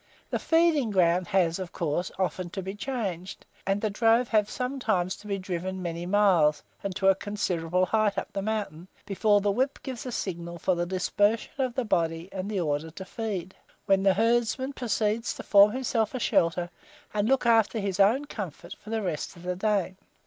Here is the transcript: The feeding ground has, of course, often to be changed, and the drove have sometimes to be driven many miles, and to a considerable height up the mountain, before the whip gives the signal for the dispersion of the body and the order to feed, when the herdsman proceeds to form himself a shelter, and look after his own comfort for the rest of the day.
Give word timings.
The 0.31 0.39
feeding 0.39 0.89
ground 0.89 1.27
has, 1.27 1.59
of 1.59 1.71
course, 1.73 2.11
often 2.17 2.49
to 2.57 2.63
be 2.63 2.73
changed, 2.73 3.45
and 3.67 3.81
the 3.81 3.91
drove 3.91 4.29
have 4.29 4.49
sometimes 4.49 5.15
to 5.17 5.27
be 5.27 5.37
driven 5.37 5.79
many 5.79 6.07
miles, 6.07 6.63
and 6.83 6.95
to 6.95 7.09
a 7.09 7.13
considerable 7.13 7.85
height 7.85 8.17
up 8.17 8.33
the 8.33 8.41
mountain, 8.41 8.87
before 9.05 9.41
the 9.41 9.51
whip 9.51 9.77
gives 9.83 10.01
the 10.01 10.11
signal 10.11 10.57
for 10.57 10.73
the 10.73 10.87
dispersion 10.87 11.51
of 11.59 11.75
the 11.75 11.85
body 11.85 12.29
and 12.31 12.49
the 12.49 12.59
order 12.59 12.89
to 12.89 13.05
feed, 13.05 13.53
when 13.85 14.01
the 14.01 14.15
herdsman 14.15 14.73
proceeds 14.73 15.35
to 15.35 15.43
form 15.43 15.71
himself 15.71 16.15
a 16.15 16.19
shelter, 16.19 16.71
and 17.13 17.29
look 17.29 17.45
after 17.45 17.77
his 17.77 17.99
own 17.99 18.25
comfort 18.25 18.73
for 18.83 18.89
the 18.89 19.03
rest 19.03 19.35
of 19.35 19.43
the 19.43 19.55
day. 19.55 19.93